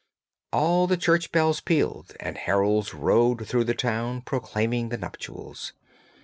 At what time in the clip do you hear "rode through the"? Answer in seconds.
2.91-3.75